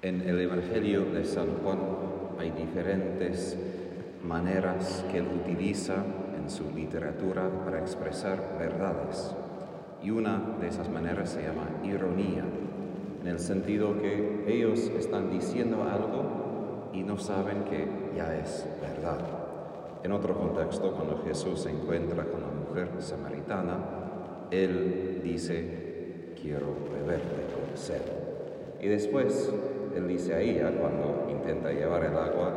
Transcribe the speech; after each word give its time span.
En 0.00 0.20
el 0.20 0.40
Evangelio 0.40 1.06
de 1.06 1.24
San 1.24 1.56
Juan 1.60 1.80
hay 2.38 2.52
diferentes 2.52 3.58
maneras 4.22 5.04
que 5.10 5.18
él 5.18 5.26
utiliza 5.44 6.04
en 6.38 6.48
su 6.48 6.70
literatura 6.70 7.50
para 7.64 7.80
expresar 7.80 8.56
verdades. 8.60 9.34
Y 10.00 10.10
una 10.10 10.40
de 10.60 10.68
esas 10.68 10.88
maneras 10.88 11.30
se 11.30 11.42
llama 11.42 11.68
ironía, 11.82 12.44
en 13.22 13.26
el 13.26 13.40
sentido 13.40 14.00
que 14.00 14.44
ellos 14.46 14.78
están 14.96 15.32
diciendo 15.32 15.82
algo 15.82 16.90
y 16.92 17.02
no 17.02 17.18
saben 17.18 17.64
que 17.64 17.88
ya 18.16 18.38
es 18.38 18.68
verdad. 18.80 19.18
En 20.04 20.12
otro 20.12 20.38
contexto, 20.38 20.92
cuando 20.92 21.24
Jesús 21.24 21.62
se 21.62 21.70
encuentra 21.70 22.22
con 22.22 22.40
la 22.42 22.46
mujer 22.46 22.90
samaritana, 23.00 23.78
él 24.52 25.22
dice, 25.24 26.34
quiero 26.40 26.68
beberte 26.92 27.46
con 27.52 27.76
sed. 27.76 28.02
Y 28.80 28.86
después 28.86 29.52
dice 30.06 30.34
a 30.34 30.40
ella 30.40 30.70
cuando 30.78 31.26
intenta 31.30 31.72
llevar 31.72 32.04
el 32.04 32.16
agua, 32.16 32.52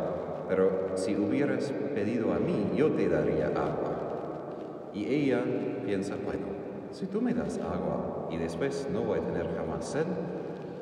pero 0.48 0.92
si 0.96 1.16
hubieras 1.16 1.72
pedido 1.96 2.34
a 2.34 2.40
mí, 2.40 2.72
yo 2.76 2.92
te 2.92 3.08
daría 3.08 3.48
agua. 3.48 4.90
Y 4.94 5.06
ella 5.06 5.42
piensa, 5.86 6.16
bueno, 6.26 6.48
si 6.92 7.06
tú 7.06 7.22
me 7.22 7.34
das 7.34 7.58
agua 7.60 8.28
y 8.30 8.38
después 8.38 8.88
no 8.92 9.02
voy 9.02 9.20
a 9.20 9.22
tener 9.22 9.48
jamás 9.56 9.86
sed, 9.86 10.06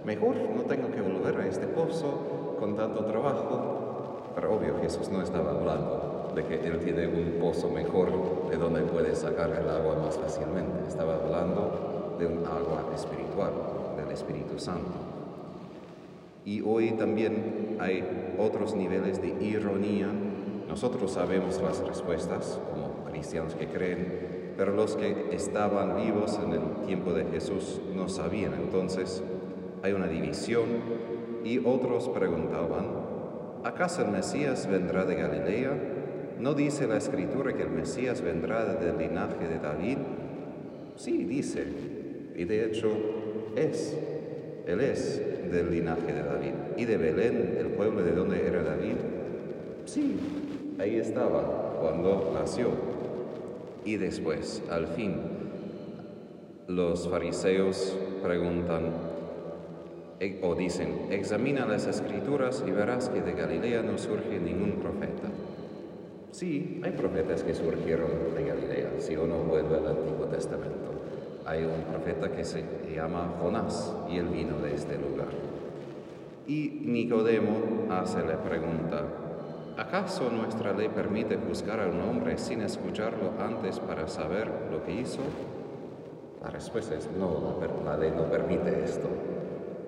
mejor 0.03 0.36
no 0.55 0.64
tengo 0.64 0.90
que 0.91 1.02
volver 1.02 1.40
a 1.40 1.48
este 1.48 1.67
pozo 1.67 2.55
con 2.59 2.76
tanto 2.76 3.05
trabajo. 3.05 4.31
Pero 4.34 4.55
obvio, 4.55 4.80
Jesús 4.81 5.09
no 5.09 5.22
estaba 5.22 5.52
hablando 5.52 6.31
de 6.36 6.44
que 6.45 6.67
él 6.67 6.80
tiene 6.80 7.08
un 7.08 7.39
pozo 7.39 7.70
mejor 7.70 8.50
de 8.50 8.58
donde 8.58 8.81
puede 8.81 9.16
sacar 9.16 9.50
el 9.50 9.70
agua 9.70 9.95
más 10.03 10.17
fácilmente. 10.17 10.88
Estaba 10.88 11.16
hablando 11.16 12.16
de 12.17 12.26
un 12.26 12.45
agua 12.45 12.89
espiritual, 12.95 13.52
del 13.98 14.12
Espíritu 14.12 14.58
Santo. 14.58 15.09
Y 16.45 16.61
hoy 16.61 16.91
también 16.91 17.77
hay 17.80 18.03
otros 18.38 18.75
niveles 18.75 19.22
de 19.22 19.30
ironía. 19.44 20.08
Nosotros 20.67 21.11
sabemos 21.11 21.61
las 21.61 21.80
respuestas 21.86 22.59
como 22.72 23.05
cristianos 23.11 23.55
que 23.55 23.67
creen, 23.67 24.53
pero 24.58 24.73
los 24.73 24.95
que 24.95 25.30
estaban 25.31 25.95
vivos 25.97 26.39
en 26.44 26.53
el 26.53 26.86
tiempo 26.86 27.14
de 27.14 27.25
Jesús 27.25 27.81
no 27.95 28.08
sabían. 28.08 28.53
Entonces 28.53 29.23
hay 29.83 29.94
una 29.94 30.08
división 30.08 30.66
y 31.44 31.59
otros 31.59 32.09
preguntaban, 32.09 32.88
¿acaso 33.64 34.03
el 34.03 34.11
Mesías 34.11 34.67
vendrá 34.67 35.05
de 35.05 35.16
Galilea? 35.16 35.71
¿No 36.39 36.53
dice 36.53 36.88
la 36.88 36.97
escritura 36.97 37.53
que 37.53 37.64
el 37.64 37.69
Mesías 37.69 38.21
vendrá 38.21 38.66
del 38.75 38.97
linaje 38.97 39.47
de 39.47 39.59
David? 39.59 39.97
Sí, 40.95 41.23
dice, 41.23 41.66
y 42.36 42.44
de 42.45 42.66
hecho 42.66 42.89
es, 43.55 43.97
Él 44.70 44.81
es 44.81 45.20
del 45.52 45.72
linaje 45.72 46.14
de 46.14 46.22
David. 46.22 46.53
¿Y 46.78 46.86
de 46.86 46.98
Belén, 46.98 47.58
el 47.59 47.70
pueblo 47.70 48.03
de 48.03 48.12
donde 48.12 48.45
era 48.45 48.62
David? 48.62 48.98
Sí, 49.86 50.16
ahí 50.78 50.98
estaba 50.98 51.80
cuando 51.81 52.31
nació. 52.36 52.67
Y 53.84 53.98
después, 53.98 54.61
al 54.70 54.86
fin, 54.86 55.16
los 56.67 57.09
fariseos 57.09 57.98
preguntan 58.22 58.92
e, 60.20 60.39
o 60.44 60.53
dicen, 60.53 61.08
examina 61.09 61.66
las 61.66 61.88
escrituras 61.88 62.64
y 62.67 62.70
verás 62.70 63.09
que 63.09 63.22
de 63.22 63.31
Galilea 63.31 63.81
no 63.81 63.98
surge 63.98 64.39
ningún 64.39 64.73
profeta. 64.73 65.30
Sí, 66.30 66.80
hay 66.83 66.92
profetas 66.92 67.42
que 67.42 67.56
surgieron 67.56 68.36
de 68.36 68.44
Galilea, 68.44 68.92
si 69.00 69.16
uno 69.16 69.38
vuelve 69.38 69.78
al 69.78 69.88
Antiguo 69.88 70.28
Testamento 70.28 70.89
hay 71.50 71.66
un 71.66 71.81
profeta 71.81 72.30
que 72.31 72.45
se 72.45 72.64
llama 72.94 73.33
Jonás 73.42 73.95
y 74.08 74.17
él 74.17 74.28
vino 74.28 74.59
de 74.59 74.75
este 74.75 75.00
lugar. 75.00 75.30
Y 76.45 76.81
Nicodemo 76.86 77.88
hace 77.89 78.23
la 78.23 78.38
pregunta, 78.38 79.03
¿acaso 79.75 80.30
nuestra 80.30 80.73
ley 80.73 80.89
permite 80.89 81.38
juzgar 81.38 81.80
a 81.80 81.87
un 81.87 82.02
hombre 82.02 82.37
sin 82.37 82.61
escucharlo 82.61 83.32
antes 83.39 83.80
para 83.80 84.08
saber 84.08 84.52
lo 84.71 84.83
que 84.83 84.93
hizo? 84.93 85.21
La 86.43 86.52
respuesta 86.52 86.93
es 86.95 87.10
no, 87.17 87.60
la, 87.83 87.98
ley 87.98 88.14
no 88.16 88.26
permite 88.26 88.83
esto. 88.83 89.10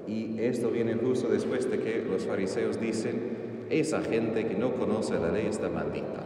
Y 0.08 0.42
esto 0.42 0.72
viene 0.72 0.96
justo 0.96 1.28
después 1.28 1.70
de 1.70 1.80
que 1.80 2.04
los 2.04 2.26
fariseos 2.26 2.80
dicen, 2.82 3.68
esa 3.70 4.02
gente 4.02 4.48
que 4.48 4.56
no 4.56 4.74
conoce 4.74 5.14
la 5.20 5.32
ley 5.32 5.46
está 5.46 5.70
maldita. 5.70 6.24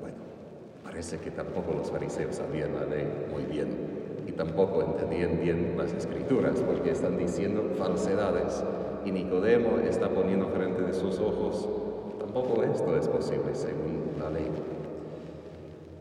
Bueno, 0.00 0.18
parece 0.84 1.18
que 1.18 1.32
tampoco 1.32 1.74
los 1.74 1.90
fariseos 1.90 2.36
sabían 2.36 2.76
la 2.76 2.84
ley 2.84 3.06
tampoco 4.36 4.82
entendían 4.82 5.40
bien 5.40 5.74
las 5.76 5.92
escrituras 5.92 6.60
porque 6.60 6.90
están 6.90 7.16
diciendo 7.16 7.70
falsedades 7.78 8.62
y 9.04 9.12
Nicodemo 9.12 9.78
está 9.78 10.08
poniendo 10.08 10.48
frente 10.48 10.82
de 10.82 10.92
sus 10.92 11.18
ojos, 11.20 11.68
tampoco 12.18 12.62
esto 12.62 12.96
es 12.96 13.08
posible 13.08 13.54
según 13.54 14.12
la 14.20 14.30
ley. 14.30 14.50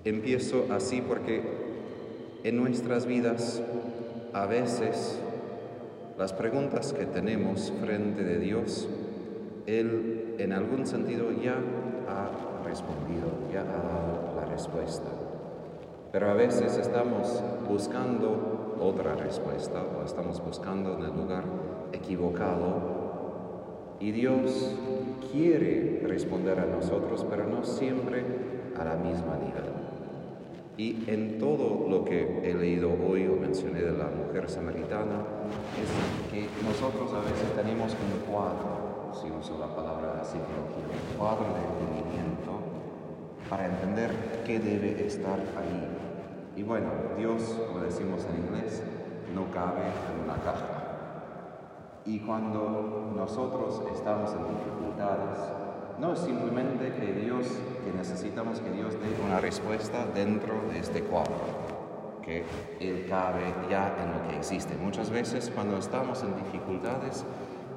Empiezo 0.04 0.66
así 0.72 1.02
porque 1.02 1.42
en 2.44 2.58
nuestras 2.58 3.06
vidas 3.06 3.62
a 4.34 4.46
veces 4.46 5.20
las 6.18 6.34
preguntas 6.34 6.94
que 6.94 7.06
tenemos 7.06 7.72
frente 7.82 8.24
de 8.24 8.40
Dios, 8.40 8.88
Él 9.66 10.36
en 10.40 10.54
algún 10.54 10.86
sentido 10.86 11.32
ya 11.32 11.56
ha 12.08 12.66
respondido, 12.68 13.28
ya 13.52 13.62
ha 13.62 13.64
dado 13.64 14.36
la 14.40 14.46
respuesta. 14.46 15.25
Pero 16.16 16.32
a 16.32 16.34
veces 16.34 16.78
estamos 16.78 17.44
buscando 17.68 18.78
otra 18.80 19.16
respuesta 19.16 19.84
o 19.84 20.06
estamos 20.06 20.42
buscando 20.42 20.94
en 20.94 21.04
el 21.04 21.14
lugar 21.14 21.44
equivocado 21.92 23.98
y 24.00 24.14
Dios 24.14 24.78
quiere 25.30 26.04
responder 26.08 26.62
a 26.62 26.68
nosotros, 26.68 27.26
pero 27.30 27.46
no 27.48 27.66
siempre 27.66 28.24
a 28.80 28.86
la 28.86 28.96
misma 28.96 29.36
nivel. 29.44 29.68
Y 30.78 31.04
en 31.12 31.38
todo 31.38 31.86
lo 31.90 32.06
que 32.06 32.50
he 32.50 32.54
leído 32.54 32.94
hoy 32.94 33.28
o 33.28 33.36
mencioné 33.36 33.82
de 33.82 33.92
la 33.92 34.08
mujer 34.08 34.50
samaritana, 34.50 35.20
es 35.76 36.32
que 36.32 36.48
nosotros 36.64 37.12
a 37.12 37.30
veces 37.30 37.52
tenemos 37.58 37.92
un 37.92 38.32
cuadro, 38.32 39.12
si 39.12 39.28
uso 39.38 39.60
la 39.60 39.76
palabra 39.76 40.24
psicología, 40.24 40.96
un 41.12 41.18
cuadro 41.18 41.44
de 41.44 41.60
entendimiento 41.60 42.85
para 43.50 43.66
entender 43.66 44.12
qué 44.46 44.60
debe 44.60 45.06
estar 45.06 45.40
ahí 45.40 46.06
y 46.58 46.64
bueno, 46.64 46.88
Dios, 47.18 47.42
como 47.68 47.82
decimos 47.82 48.26
en 48.30 48.46
inglés, 48.46 48.82
no 49.34 49.52
cabe 49.52 49.82
en 49.82 50.24
una 50.24 50.36
caja. 50.36 50.84
Y 52.06 52.20
cuando 52.20 53.12
nosotros 53.14 53.84
estamos 53.94 54.32
en 54.32 54.48
dificultades, 54.56 55.38
no 56.00 56.14
es 56.14 56.20
simplemente 56.20 56.94
que 56.94 57.12
Dios, 57.12 57.48
que 57.84 57.92
necesitamos 57.92 58.62
que 58.62 58.72
Dios 58.72 58.94
dé 58.94 59.26
una 59.26 59.42
respuesta 59.42 60.06
dentro 60.16 60.54
de 60.72 60.80
este 60.80 61.02
cuadro, 61.02 61.34
que 62.24 62.46
Él 62.80 63.06
cabe 63.10 63.54
ya 63.70 63.94
en 64.02 64.14
lo 64.14 64.30
que 64.30 64.38
existe. 64.38 64.78
Muchas 64.78 65.10
veces 65.10 65.52
cuando 65.54 65.78
estamos 65.78 66.24
en 66.24 66.36
dificultades, 66.38 67.26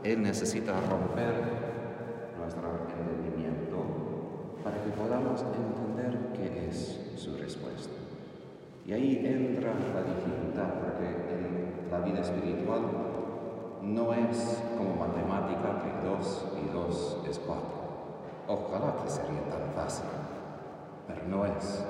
Él 0.04 0.22
necesita 0.22 0.74
romper 0.88 1.34
nuestro 2.38 2.86
entendimiento 2.90 3.47
para 4.64 4.82
que 4.82 4.90
podamos 4.90 5.42
entender 5.42 6.32
qué 6.34 6.68
es 6.68 7.00
su 7.16 7.36
respuesta. 7.36 7.94
Y 8.86 8.92
ahí 8.92 9.20
entra 9.22 9.74
la 9.74 10.02
dificultad, 10.02 10.80
porque 10.80 11.06
en 11.06 11.90
la 11.90 12.00
vida 12.00 12.20
espiritual 12.20 12.82
no 13.82 14.14
es 14.14 14.62
como 14.76 14.96
matemática 14.96 15.82
que 15.82 16.08
dos 16.08 16.46
y 16.56 16.72
dos 16.72 17.18
es 17.28 17.38
cuatro. 17.38 17.78
Ojalá 18.48 18.96
que 19.02 19.10
sería 19.10 19.44
tan 19.50 19.72
fácil, 19.74 20.06
pero 21.06 21.20
no 21.28 21.44
es, 21.44 21.84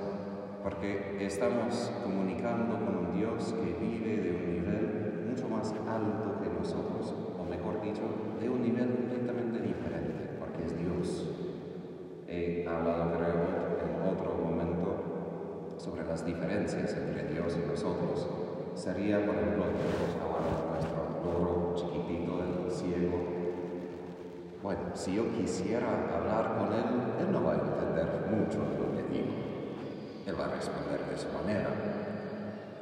porque 0.62 1.24
estamos 1.24 1.92
comunicando 2.02 2.74
con 2.84 2.96
un 2.96 3.16
Dios 3.16 3.54
que 3.54 3.78
vive 3.78 4.16
de 4.16 4.30
un 4.32 4.52
nivel 4.54 5.24
mucho 5.30 5.48
más 5.48 5.72
alto 5.72 6.42
que 6.42 6.50
nosotros, 6.50 7.14
o 7.38 7.44
mejor 7.44 7.80
dicho, 7.80 8.02
de 8.40 8.50
un 8.50 8.62
nivel 8.62 8.88
completamente 8.88 9.60
diferente, 9.60 10.30
porque 10.40 10.64
es 10.64 10.76
Dios. 10.76 11.37
Diferencias 16.28 16.94
entre 16.94 17.24
Dios 17.32 17.56
y 17.56 17.66
nosotros 17.66 18.28
sería, 18.74 19.24
por 19.24 19.34
ejemplo, 19.34 19.64
nuestro 19.64 21.20
loro 21.24 21.74
chiquitito, 21.74 22.40
el 22.42 22.70
ciego. 22.70 23.18
Bueno, 24.62 24.80
si 24.94 25.14
yo 25.14 25.32
quisiera 25.32 25.88
hablar 26.14 26.58
con 26.58 26.72
él, 26.72 26.84
él 27.20 27.32
no 27.32 27.42
va 27.42 27.52
a 27.52 27.54
entender 27.54 28.26
mucho 28.30 28.58
de 28.58 28.78
lo 28.78 28.92
que 28.94 29.02
digo. 29.12 29.32
Él 30.26 30.34
va 30.38 30.44
a 30.44 30.54
responder 30.54 31.00
de 31.10 31.16
su 31.16 31.28
manera. 31.32 31.70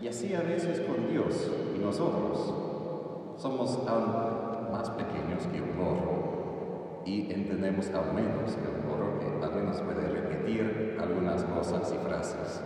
Y 0.00 0.08
así 0.08 0.34
a 0.34 0.40
veces 0.40 0.80
con 0.80 1.08
Dios 1.08 1.50
y 1.74 1.78
nosotros 1.78 2.52
somos 3.36 3.78
aún 3.86 4.72
más 4.72 4.90
pequeños 4.90 5.46
que 5.52 5.62
un 5.62 5.78
loro 5.78 7.02
y 7.04 7.32
entendemos 7.32 7.90
aún 7.94 8.14
menos 8.14 8.56
que 8.56 8.68
un 8.68 8.88
loro 8.88 9.18
que 9.18 9.44
al 9.44 9.54
menos 9.54 9.80
puede 9.80 10.08
repetir 10.08 10.98
algunas 11.00 11.44
cosas 11.44 11.92
y 11.94 12.06
frases 12.06 12.62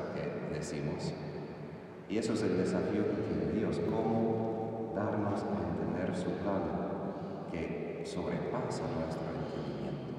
Y 2.10 2.18
eso 2.18 2.34
es 2.34 2.42
el 2.42 2.56
desafío 2.58 3.06
que 3.06 3.22
tiene 3.22 3.52
Dios, 3.52 3.80
cómo 3.88 4.92
darnos 4.96 5.42
a 5.42 5.62
entender 5.62 6.16
su 6.16 6.30
plan, 6.42 6.62
que 7.52 8.02
sobrepasa 8.04 8.82
nuestro 8.98 9.30
entendimiento. 9.30 10.10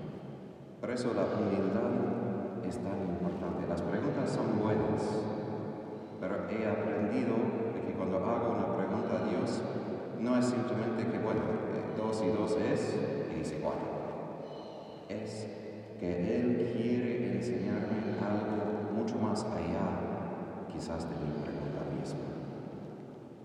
Por 0.80 0.90
eso 0.92 1.14
la 1.14 1.24
humildad 1.24 2.64
es 2.66 2.78
tan 2.78 3.00
importante. 3.00 3.68
Las 3.68 3.82
preguntas 3.82 4.30
son 4.30 4.60
buenas, 4.60 5.04
pero 6.22 6.48
he 6.50 6.66
aprendido 6.66 7.36
que 7.86 7.94
cuando 7.94 8.18
hago 8.20 8.56
una 8.56 8.76
pregunta 8.78 9.20
a 9.20 9.30
Dios, 9.30 9.62
no 10.20 10.38
es 10.38 10.46
simplemente 10.46 11.12
que, 11.12 11.20
bueno, 11.20 11.42
dos 11.98 12.24
y 12.24 12.30
dos 12.30 12.58
es, 12.72 12.96
y 13.32 13.40
dice 13.40 13.60
cuatro. 13.62 13.88
Es 15.10 15.46
que 16.00 16.40
Él 16.40 16.72
quiere 16.74 17.36
enseñarme 17.36 18.16
algo 18.20 18.96
mucho 18.96 19.18
más 19.20 19.44
allá, 19.44 20.12
quizás 20.72 21.08
de 21.10 21.16
mi 21.16 21.32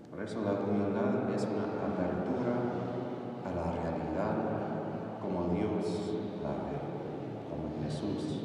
Por 0.09 0.23
eso 0.23 0.41
la 0.41 0.53
humildad 0.53 1.29
es 1.35 1.45
una 1.45 1.77
apertura 1.77 2.57
a 3.45 3.49
la 3.53 3.71
realidad 3.83 4.33
como 5.21 5.53
Dios 5.53 5.85
la 6.41 6.49
ve, 6.65 6.81
como 7.51 7.83
Jesús 7.83 8.41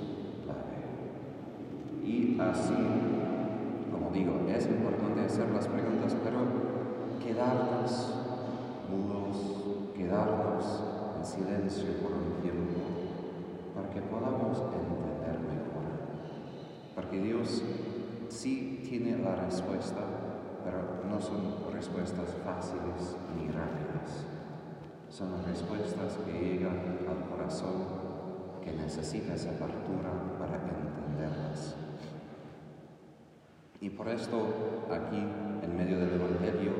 la 0.46 0.52
ve. 0.52 2.06
Y 2.06 2.38
así, 2.38 2.76
como 3.90 4.10
digo, 4.10 4.46
es 4.54 4.66
importante 4.66 5.22
hacer 5.22 5.48
las 5.48 5.66
preguntas, 5.66 6.14
pero 6.22 6.40
quedarnos 7.24 8.14
mudos, 8.90 9.94
quedarnos 9.96 10.84
en 11.16 11.24
silencio 11.24 11.90
por 12.02 12.12
un 12.12 12.42
tiempo, 12.42 12.80
para 13.74 13.88
que 13.88 14.02
podamos 14.02 14.58
entender 14.58 15.40
mejor. 15.40 15.88
Porque 16.94 17.18
Dios 17.18 17.62
sí 18.32 18.81
tiene 18.88 19.19
la 19.19 19.37
respuesta, 19.37 20.00
pero 20.64 21.05
no 21.08 21.20
son 21.20 21.73
respuestas 21.73 22.34
fáciles 22.44 23.17
ni 23.37 23.49
rápidas. 23.49 24.25
Son 25.11 25.44
respuestas 25.44 26.17
que 26.25 26.32
llegan 26.32 26.99
al 27.06 27.29
corazón 27.29 27.84
que 28.64 28.73
necesita 28.73 29.34
esa 29.34 29.50
apertura 29.50 30.11
para 30.38 30.56
entenderlas. 30.56 31.76
Y 33.81 33.90
por 33.90 34.08
esto 34.08 34.87
aquí, 34.90 35.19
en 35.62 35.76
medio 35.76 35.99
del 35.99 36.14
Evangelio, 36.14 36.73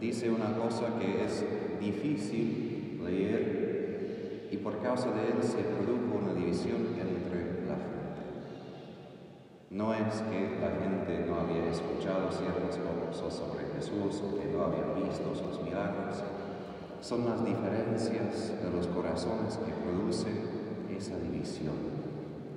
dice 0.00 0.30
una 0.30 0.56
cosa 0.56 0.98
que 0.98 1.24
es 1.24 1.44
difícil 1.78 3.00
leer 3.04 4.48
y 4.50 4.56
por 4.56 4.82
causa 4.82 5.12
de 5.12 5.28
él 5.28 5.42
se 5.42 5.62
produjo 5.62 6.18
una 6.24 6.34
división 6.34 6.86
entre 6.98 7.66
la 7.68 7.76
gente. 7.76 7.99
No 9.70 9.94
es 9.94 10.00
que 10.22 10.58
la 10.60 10.72
gente 10.82 11.24
no 11.28 11.36
había 11.42 11.70
escuchado 11.70 12.28
ciertas 12.32 12.76
cosas 13.06 13.38
sobre 13.38 13.66
Jesús 13.76 14.20
o 14.20 14.36
que 14.36 14.46
no 14.52 14.64
había 14.64 15.06
visto 15.06 15.32
sus 15.32 15.62
milagros, 15.62 16.24
son 17.00 17.24
las 17.24 17.44
diferencias 17.44 18.52
de 18.60 18.70
los 18.76 18.88
corazones 18.88 19.58
que 19.58 19.70
producen 19.88 20.40
esa 20.98 21.16
división. 21.18 21.74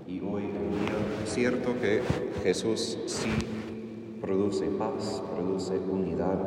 Y 0.07 0.21
hoy 0.21 0.45
en 0.45 0.71
día 0.71 1.23
es 1.23 1.31
cierto 1.31 1.79
que 1.79 2.01
Jesús 2.41 2.97
sí 3.05 3.29
produce 4.19 4.65
paz, 4.79 5.21
produce 5.35 5.77
unidad, 5.77 6.39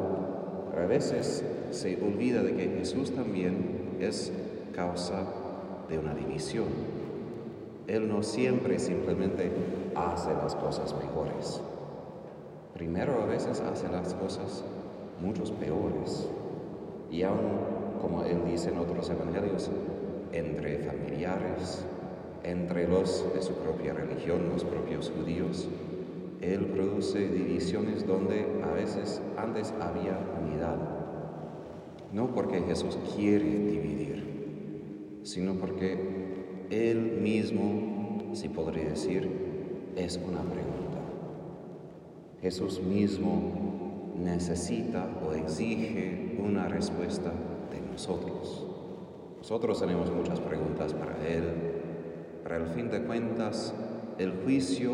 a 0.76 0.84
veces 0.86 1.44
se 1.70 1.94
olvida 2.02 2.42
de 2.42 2.56
que 2.56 2.68
Jesús 2.78 3.12
también 3.12 3.98
es 4.00 4.32
causa 4.74 5.28
de 5.88 5.96
una 5.96 6.12
división. 6.12 6.66
Él 7.86 8.08
no 8.08 8.24
siempre 8.24 8.80
simplemente 8.80 9.52
hace 9.96 10.32
las 10.34 10.54
cosas 10.54 10.94
mejores. 10.98 11.60
Primero 12.74 13.22
a 13.22 13.26
veces 13.26 13.60
hace 13.60 13.88
las 13.88 14.14
cosas 14.14 14.64
muchos 15.20 15.50
peores. 15.52 16.28
Y 17.10 17.22
aún, 17.22 17.60
como 18.00 18.22
él 18.22 18.42
dice 18.46 18.70
en 18.70 18.78
otros 18.78 19.08
evangelios, 19.10 19.70
entre 20.32 20.78
familiares, 20.78 21.84
entre 22.42 22.86
los 22.86 23.32
de 23.34 23.42
su 23.42 23.54
propia 23.54 23.94
religión, 23.94 24.50
los 24.52 24.64
propios 24.64 25.10
judíos, 25.10 25.68
él 26.40 26.66
produce 26.66 27.28
divisiones 27.28 28.06
donde 28.06 28.46
a 28.62 28.72
veces 28.72 29.22
antes 29.38 29.72
había 29.80 30.18
unidad. 30.42 30.76
No 32.12 32.34
porque 32.34 32.60
Jesús 32.60 32.98
quiere 33.16 33.44
dividir, 33.44 35.20
sino 35.22 35.54
porque 35.54 35.98
Él 36.70 37.18
mismo, 37.20 38.34
si 38.34 38.48
podría 38.48 38.90
decir, 38.90 39.55
es 39.96 40.16
una 40.18 40.42
pregunta. 40.42 40.98
Jesús 42.42 42.80
mismo 42.82 44.12
necesita 44.22 45.08
o 45.26 45.32
exige 45.32 46.38
una 46.38 46.68
respuesta 46.68 47.32
de 47.72 47.80
nosotros. 47.80 48.66
Nosotros 49.38 49.80
tenemos 49.80 50.10
muchas 50.12 50.38
preguntas 50.40 50.92
para 50.92 51.16
Él, 51.26 51.44
pero 52.42 52.56
al 52.56 52.68
fin 52.68 52.90
de 52.90 53.02
cuentas, 53.02 53.74
el 54.18 54.32
juicio 54.44 54.92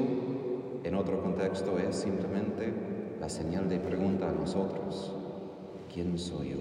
en 0.85 0.95
otro 0.95 1.21
contexto 1.21 1.79
es 1.79 1.97
simplemente 1.97 2.73
la 3.21 3.29
señal 3.29 3.69
de 3.69 3.79
pregunta 3.79 4.29
a 4.29 4.33
nosotros, 4.33 5.15
¿quién 5.93 6.19
soy 6.19 6.51
yo? 6.51 6.57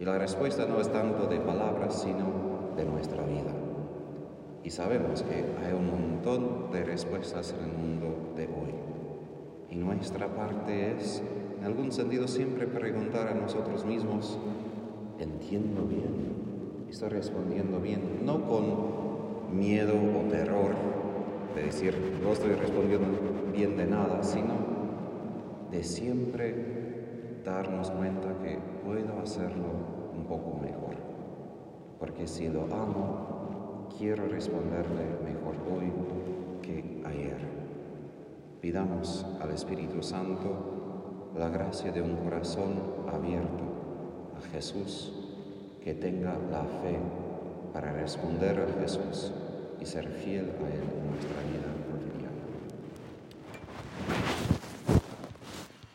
Y 0.00 0.04
la 0.04 0.18
respuesta 0.18 0.66
no 0.66 0.80
es 0.80 0.92
tanto 0.92 1.26
de 1.26 1.38
palabras, 1.40 2.02
sino 2.02 2.74
de 2.76 2.84
nuestra 2.84 3.22
vida. 3.24 3.65
Y 4.66 4.70
sabemos 4.70 5.22
que 5.22 5.44
hay 5.64 5.72
un 5.72 5.86
montón 5.86 6.72
de 6.72 6.82
respuestas 6.82 7.54
en 7.56 7.70
el 7.70 7.76
mundo 7.76 8.32
de 8.34 8.46
hoy. 8.46 8.74
Y 9.70 9.76
nuestra 9.76 10.26
parte 10.34 10.90
es, 10.90 11.22
en 11.56 11.64
algún 11.64 11.92
sentido, 11.92 12.26
siempre 12.26 12.66
preguntar 12.66 13.28
a 13.28 13.34
nosotros 13.34 13.84
mismos, 13.84 14.36
¿entiendo 15.20 15.82
bien? 15.82 16.88
¿Estoy 16.90 17.10
respondiendo 17.10 17.78
bien? 17.78 18.24
No 18.24 18.44
con 18.44 19.56
miedo 19.56 19.94
o 19.94 20.28
terror, 20.28 20.74
de 21.54 21.62
decir, 21.62 21.94
no 22.20 22.32
estoy 22.32 22.54
respondiendo 22.54 23.06
bien 23.54 23.76
de 23.76 23.86
nada, 23.86 24.24
sino 24.24 24.54
de 25.70 25.84
siempre 25.84 27.40
darnos 27.44 27.92
cuenta 27.92 28.36
que 28.42 28.58
puedo 28.84 29.20
hacerlo 29.22 29.68
un 30.12 30.24
poco 30.24 30.58
mejor. 30.60 30.96
Porque 32.00 32.26
si 32.26 32.48
lo 32.48 32.64
amo, 32.64 33.45
quiero 33.98 34.26
responderle 34.26 35.04
mejor 35.24 35.56
hoy 35.70 35.92
que 36.62 37.02
ayer. 37.04 37.38
Pidamos 38.60 39.26
al 39.40 39.50
Espíritu 39.50 40.02
Santo 40.02 41.32
la 41.36 41.48
gracia 41.48 41.92
de 41.92 42.02
un 42.02 42.16
corazón 42.16 42.74
abierto 43.12 43.64
a 44.38 44.40
Jesús, 44.52 45.12
que 45.82 45.94
tenga 45.94 46.36
la 46.50 46.64
fe 46.64 46.98
para 47.72 47.92
responder 47.92 48.58
a 48.60 48.80
Jesús 48.80 49.32
y 49.80 49.86
ser 49.86 50.08
fiel 50.08 50.50
a 50.64 50.68
Él 50.68 50.82
en 50.82 51.10
nuestra 51.10 51.40
vida. 51.42 51.75